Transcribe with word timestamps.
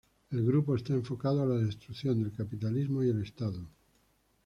El 0.31 0.43
grupo 0.43 0.73
está 0.75 0.93
enfocado 0.93 1.43
a 1.43 1.45
la 1.45 1.59
destrucción 1.59 2.23
del 2.23 2.33
capitalismo 2.33 3.03
y 3.03 3.09
el 3.09 3.21
Estado. 3.21 3.67